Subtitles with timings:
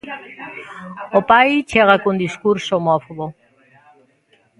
[1.17, 3.25] O pai chega cun discurso homófobo.